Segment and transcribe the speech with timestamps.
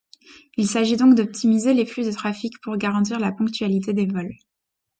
[0.57, 4.33] Il s'agit donc d'optimiser les flux de trafic pour garantir la ponctualité des vols.